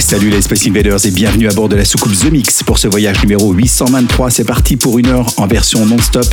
[0.00, 2.86] Salut les Space Invaders et bienvenue à bord de la soucoupe The Mix pour ce
[2.86, 4.30] voyage numéro 823.
[4.30, 6.24] C'est parti pour une heure en version non-stop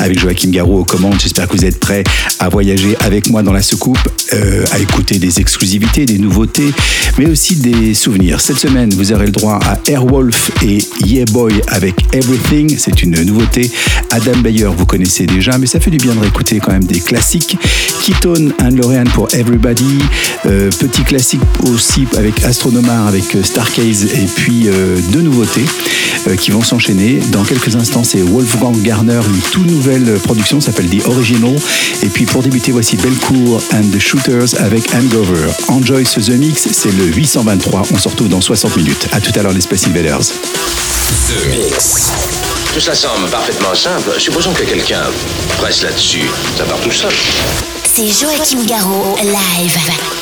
[0.00, 1.20] avec Joachim Garraud aux commandes.
[1.20, 2.02] J'espère que vous êtes prêts
[2.40, 3.98] à voyager avec moi dans la soucoupe,
[4.32, 6.72] euh, à écouter des exclusivités, des nouveautés,
[7.16, 8.40] mais aussi des souvenirs.
[8.40, 12.76] Cette semaine, vous aurez le droit à Airwolf et Yeah Boy avec Everything.
[12.76, 13.70] C'est une nouveauté.
[14.10, 17.00] Adam Bayer, vous connaissez déjà, mais ça fait du bien de réécouter quand même des
[17.00, 17.56] classiques.
[18.04, 20.00] Ketone and Lorraine pour Everybody.
[20.46, 25.66] Euh, petit classique aussi avec Astronomar, avec euh, Starcase et puis euh, deux nouveautés
[26.28, 27.20] euh, qui vont s'enchaîner.
[27.30, 31.54] Dans quelques instants, c'est Wolfgang Garner, une toute nouvelle production, s'appelle The Original.
[32.02, 35.50] Et puis pour débuter, voici Belcourt and the Shooters avec Hangover.
[35.68, 37.82] Enjoy ce The Mix, c'est le 823.
[37.92, 39.08] On se retrouve dans 60 minutes.
[39.12, 40.20] À tout à l'heure, les Space Invaders.
[41.28, 42.12] The Mix.
[42.72, 44.10] Tout ça semble parfaitement simple.
[44.18, 45.02] Supposons que quelqu'un
[45.58, 46.30] presse là-dessus.
[46.56, 47.12] Ça part tout seul.
[47.84, 50.21] C'est Joachim Garraud, live.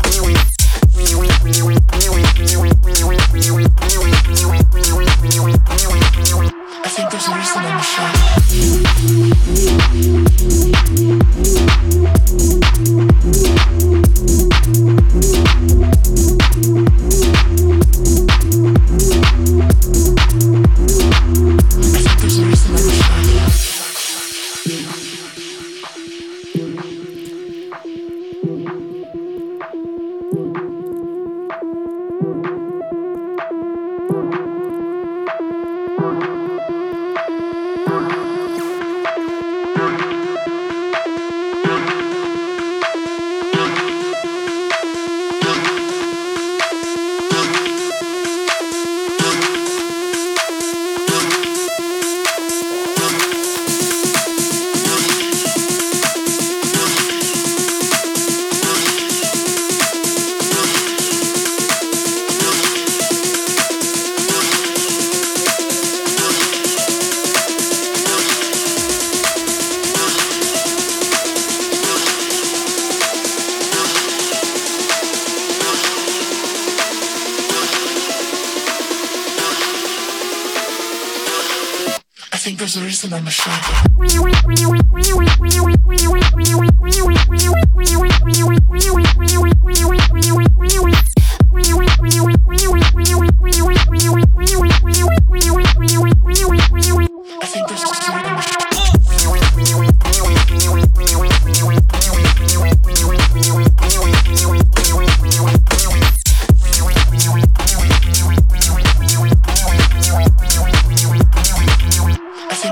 [112.61, 112.69] The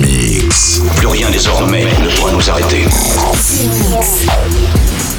[0.00, 0.80] Mix.
[0.96, 2.84] Plus rien désormais ne pourra nous arrêter.
[2.84, 5.13] The Mix.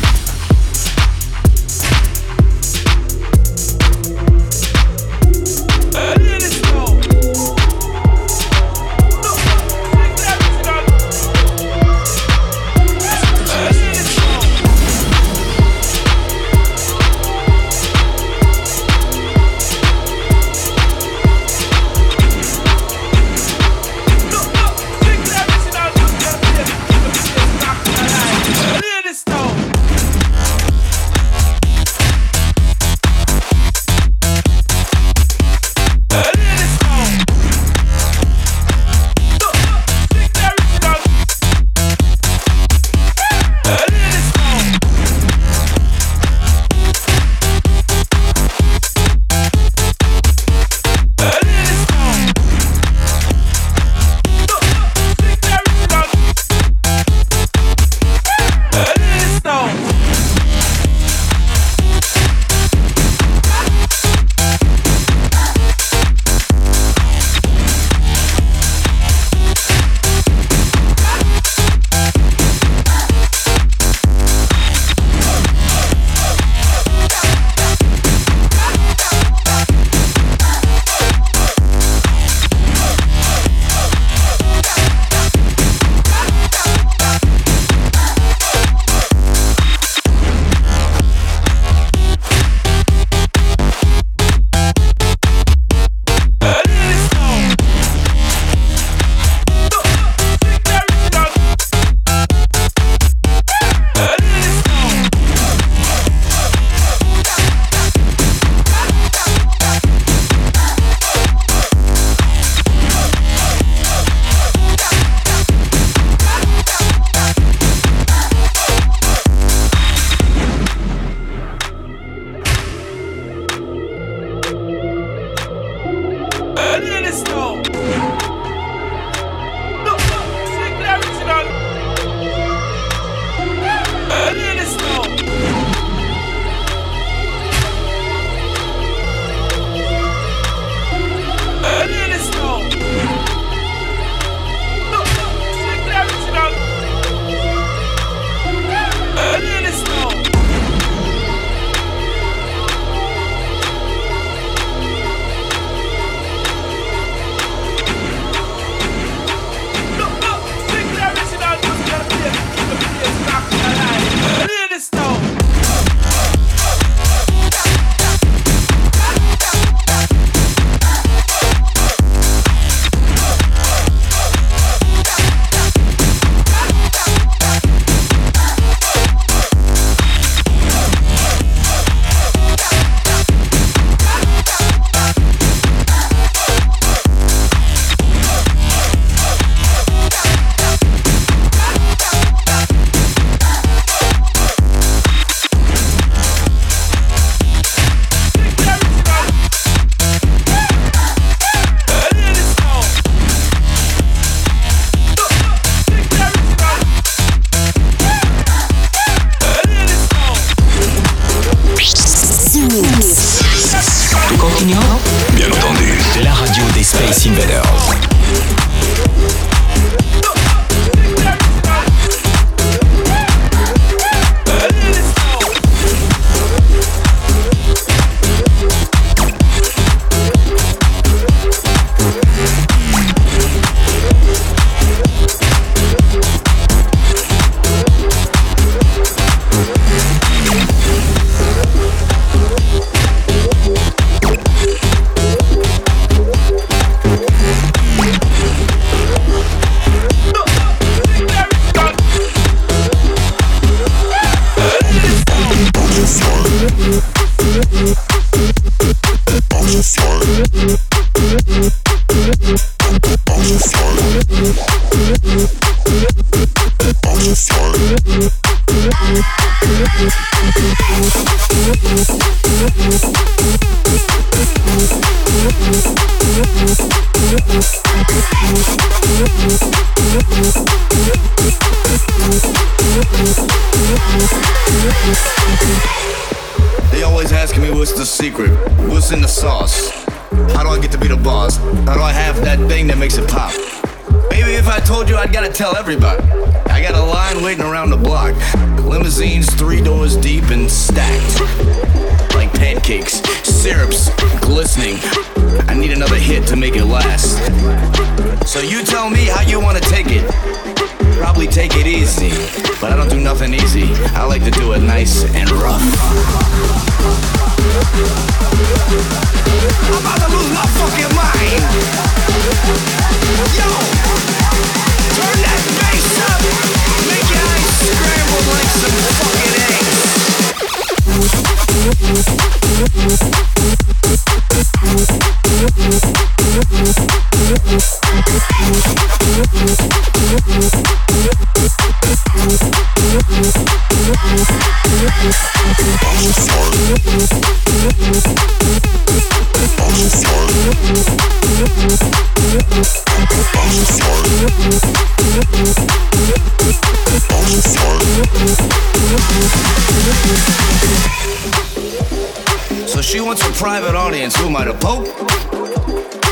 [364.33, 365.05] Who am I, the Pope?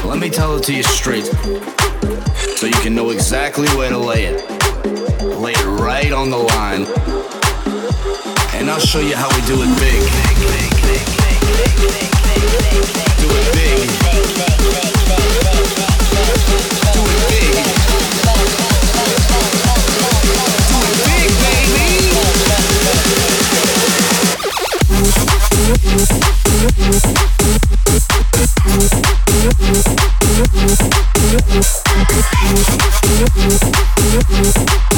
[0.04, 1.26] Let me tell it to you straight
[2.58, 4.42] so you can know exactly where to lay it.
[5.22, 6.88] Lay it right on the line.
[8.56, 10.02] And I'll show you how we do it big.
[10.40, 11.06] Do it big.
[13.20, 13.30] Do it big.
[13.30, 13.70] Do it big,
[14.02, 14.34] baby.
[29.56, 29.88] Thank
[34.48, 34.93] you.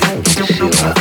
[0.00, 0.97] I feel her.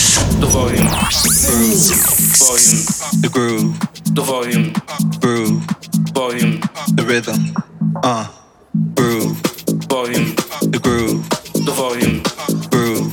[0.00, 0.88] The volume.
[1.44, 1.92] Groove.
[2.40, 2.84] Volume.
[3.20, 3.78] The groove.
[4.14, 4.72] The volume.
[5.20, 5.60] Groove.
[6.14, 6.60] Volume.
[6.96, 7.54] The rhythm.
[8.02, 8.26] Uh.
[8.94, 9.36] Groove.
[9.90, 10.34] Volume.
[10.62, 11.28] The groove.
[11.52, 12.22] The volume.
[12.70, 13.12] Groove.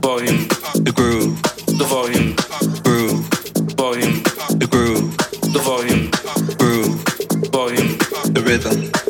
[0.00, 0.46] Volume.
[0.84, 1.42] The groove.
[1.76, 2.36] The volume.
[2.84, 3.26] Groove.
[3.74, 4.22] Volume.
[4.60, 5.16] The groove.
[5.52, 6.10] The volume.
[6.56, 7.02] Groove.
[7.50, 7.98] Volume.
[8.32, 9.07] The rhythm.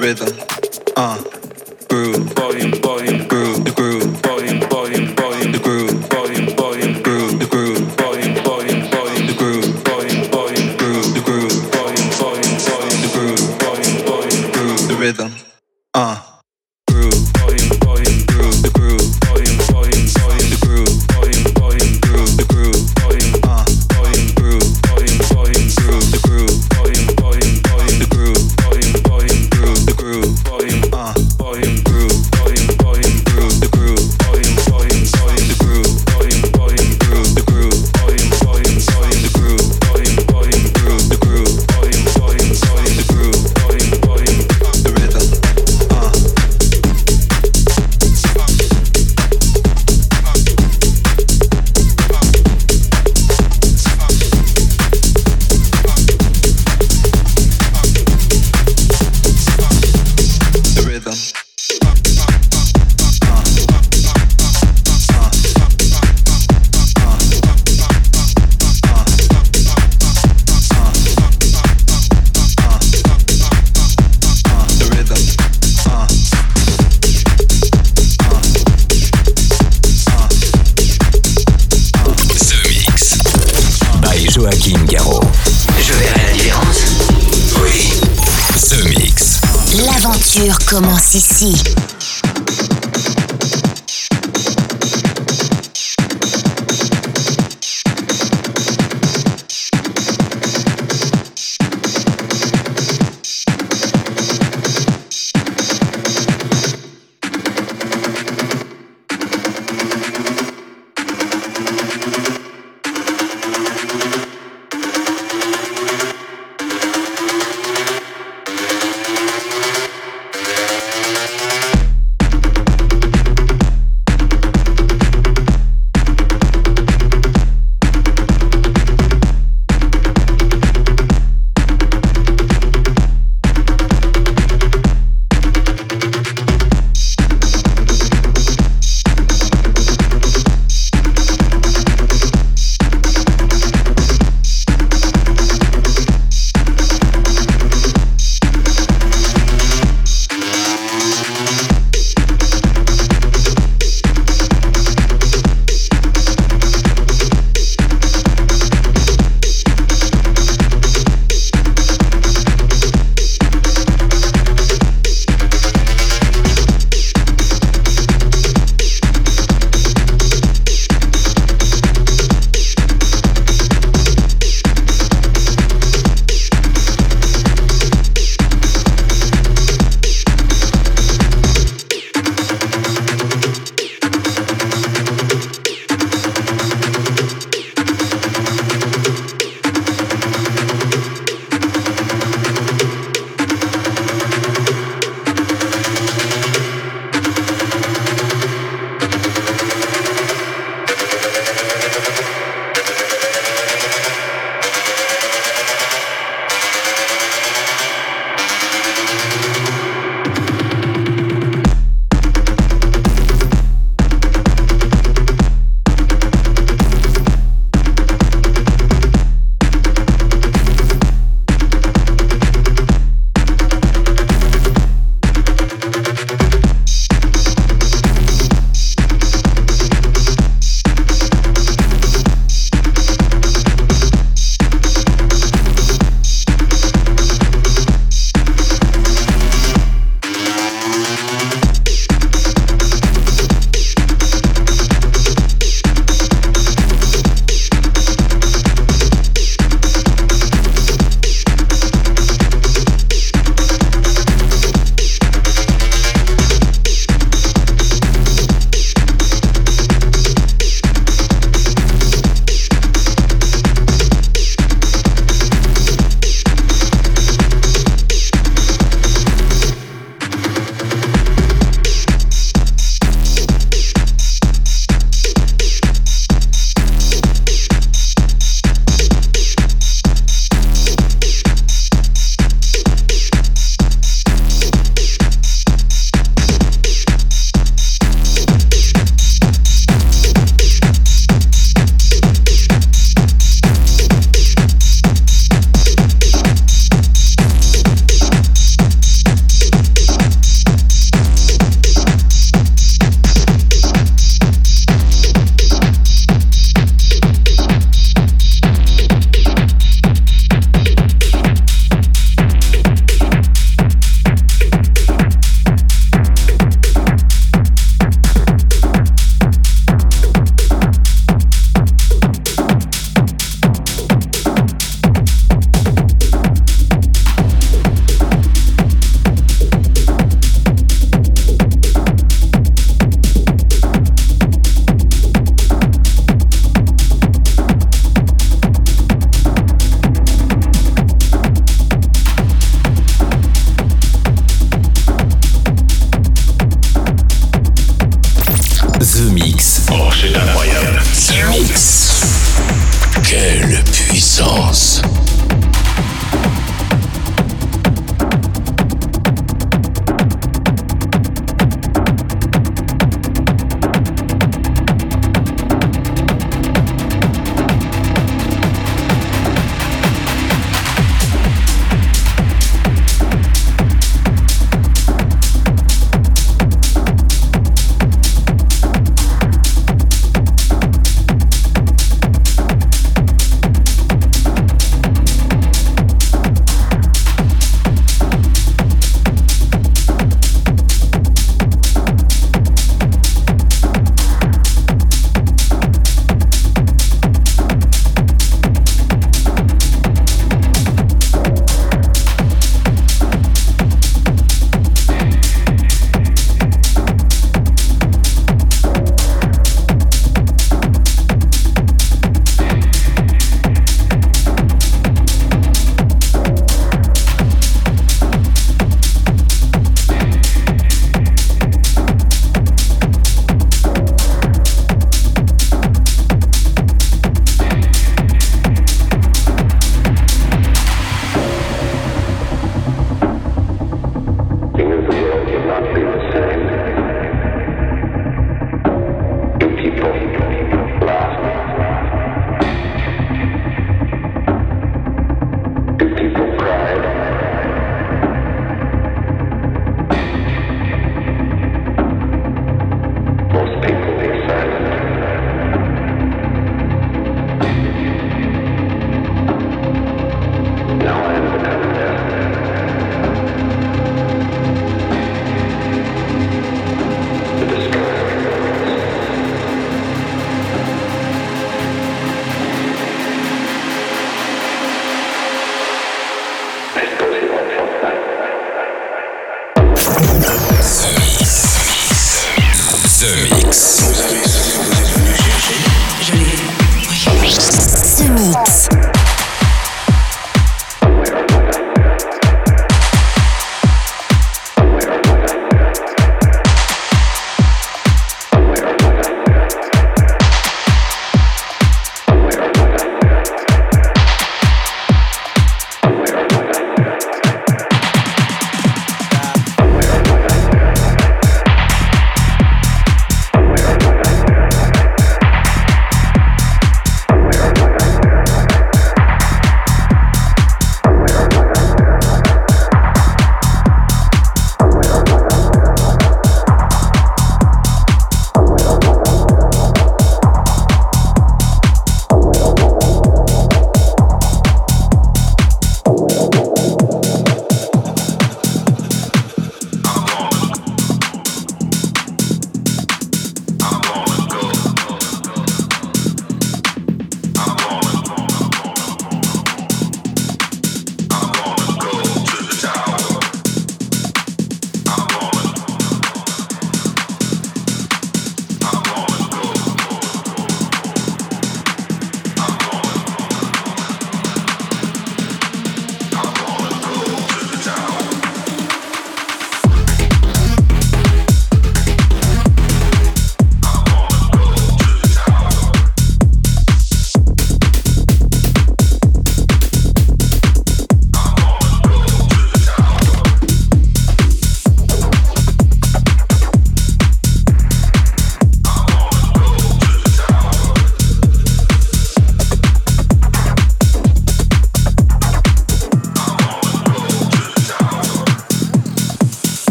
[0.00, 0.32] rhythm.
[0.96, 1.39] Uh.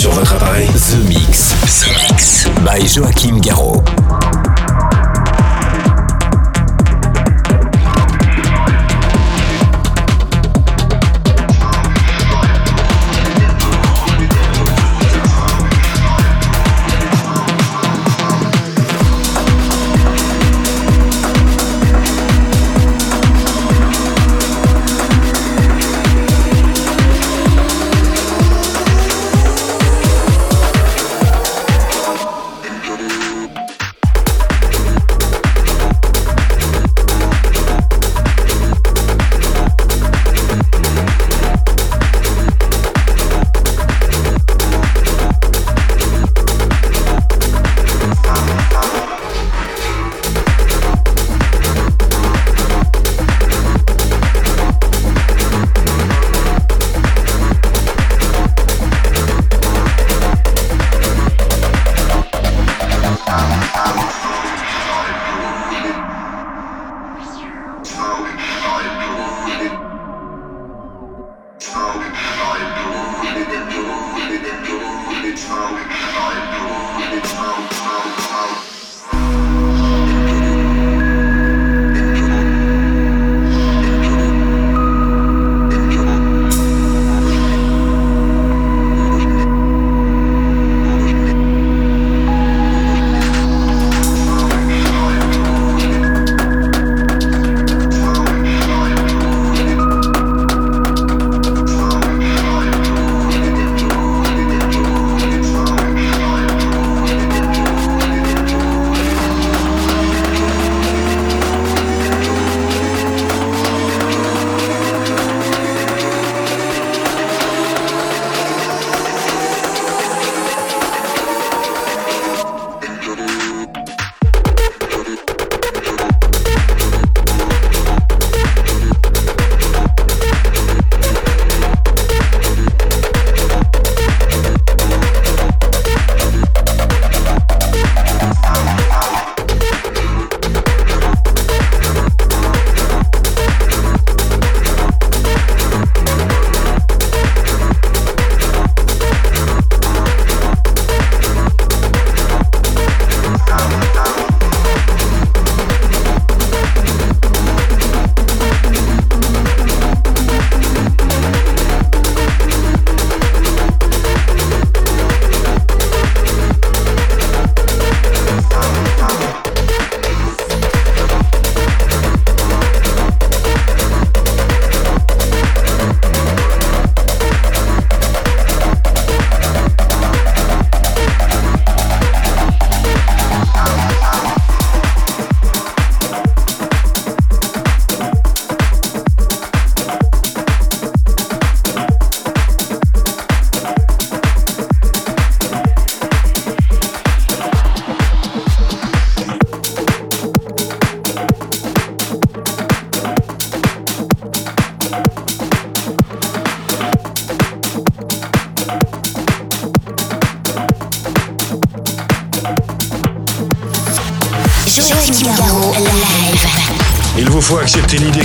[0.00, 1.50] Sur votre appareil The Mix.
[1.66, 2.46] The Mix.
[2.64, 3.99] By Joachim Garraud.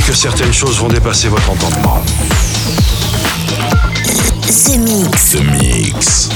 [0.08, 2.04] Que certaines choses vont dépasser votre entendement.
[4.44, 5.32] The Mix.
[5.32, 6.30] The Mix.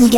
[0.00, 0.08] C'est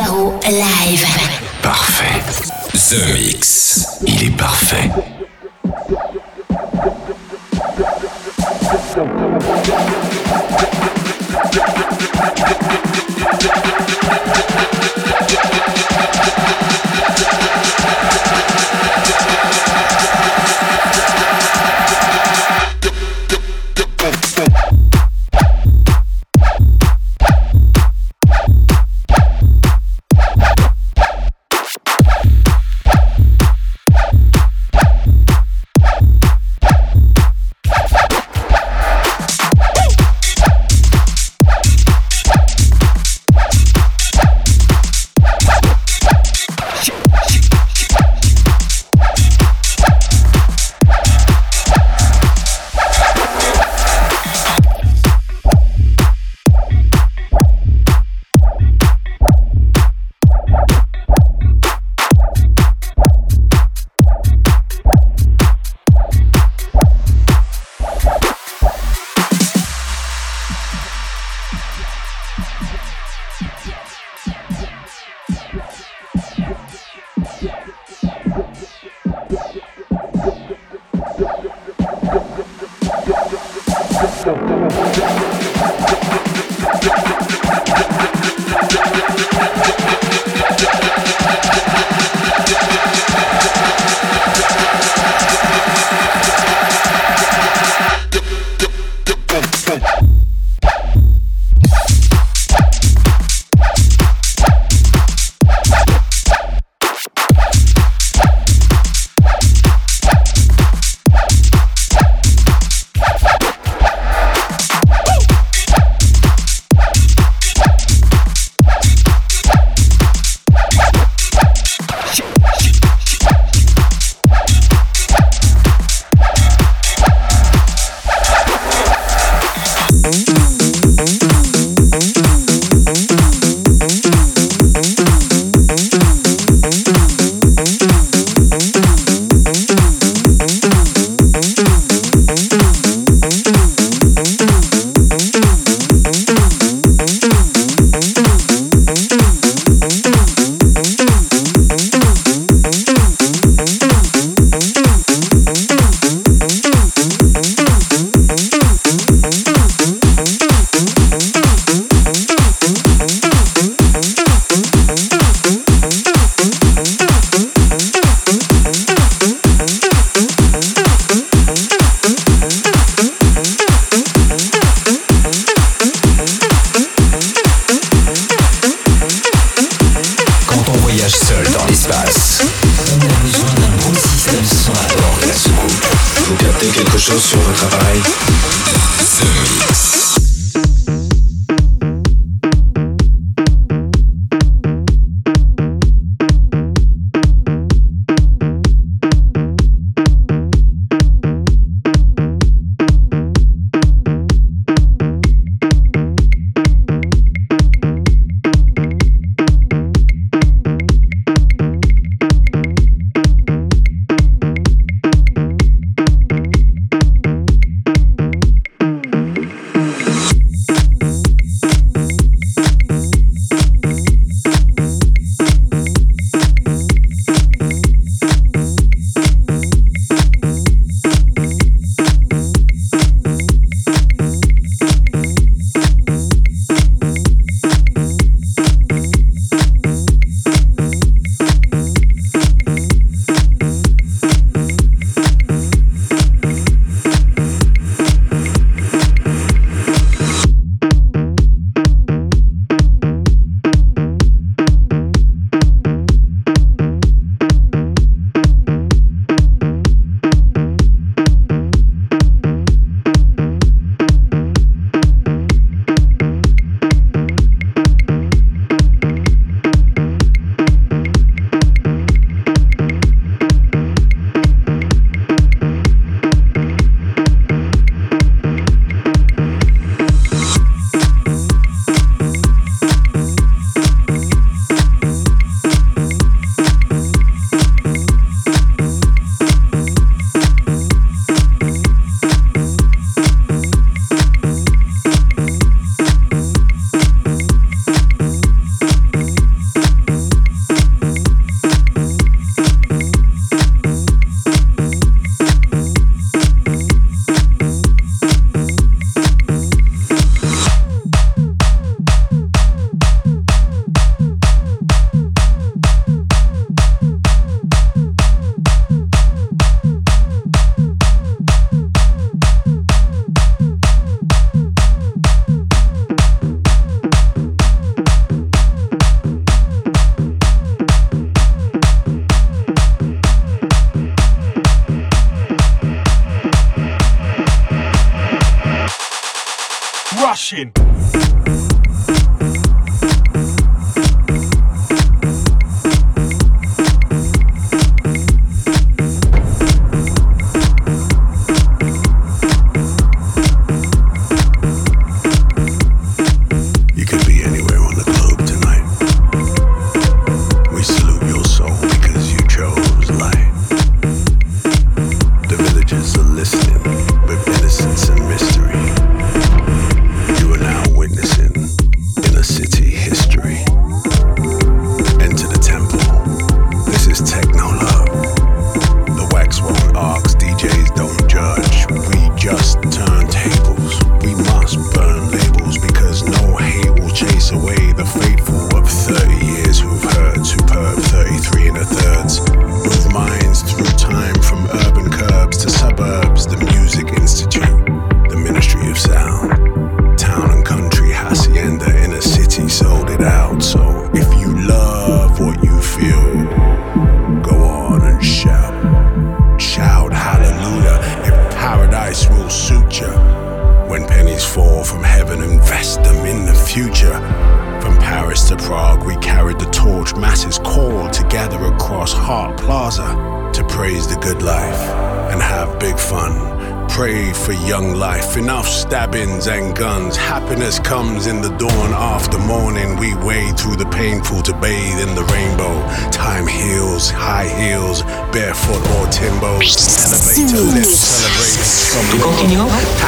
[428.92, 430.18] stabbings and guns.
[430.18, 432.98] Happiness comes in the dawn after morning.
[432.98, 435.72] We wade through the painful to bathe in the rainbow.
[436.10, 438.02] Time heals, high heels,
[438.36, 439.72] barefoot or timbos.
[439.96, 440.68] Elevator.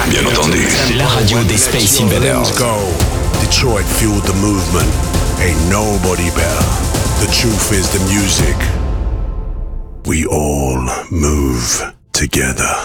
[0.08, 0.64] Bien entendu,
[0.96, 2.58] la radio des Space Invaders.
[2.58, 2.80] Go.
[3.44, 4.88] Detroit fueled the movement.
[5.44, 6.64] Ain't nobody better.
[7.20, 8.56] The truth is the music.
[10.06, 10.80] We all
[11.10, 12.83] move together.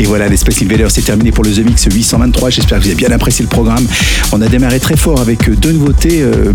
[0.00, 2.48] Et voilà, les Space Invaders, c'est terminé pour le The Mix 823.
[2.48, 3.86] J'espère que vous avez bien apprécié le programme.
[4.32, 6.22] On a démarré très fort avec euh, deux nouveautés.
[6.22, 6.54] Euh,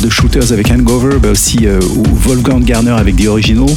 [0.00, 1.78] de Shooters avec Hangover, bah aussi euh,
[2.24, 3.68] Wolfgang Garner avec The Original.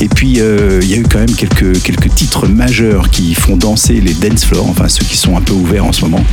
[0.00, 4.00] Et puis, euh, il y a eu quand même quelques, titres majeurs qui font danser
[4.00, 6.24] les dance floors, enfin ceux qui sont un peu ouverts en ce moment.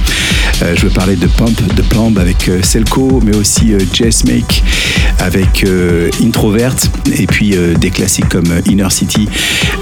[0.61, 4.63] Je veux parler de Pump, de Plumb avec Selco, mais aussi Jess Make
[5.19, 5.65] avec
[6.23, 6.75] Introvert.
[7.17, 9.27] Et puis des classiques comme Inner City,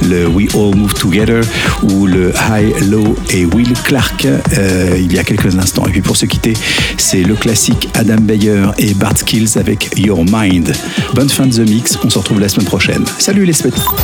[0.07, 1.41] le We All Move Together
[1.83, 5.85] ou le High Low et Will Clark euh, il y a quelques instants.
[5.87, 6.53] Et puis pour se quitter,
[6.97, 10.73] c'est le classique Adam Beyer et Bart Skills avec Your Mind.
[11.13, 13.03] Bonne fin de The Mix, on se retrouve la semaine prochaine.
[13.19, 13.95] Salut les spectateurs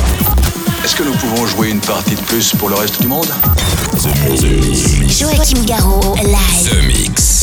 [0.84, 3.28] Est-ce que nous pouvons jouer une partie de plus pour le reste du monde?
[5.08, 6.70] Joachim Garraud, live.
[6.70, 7.37] The Mix.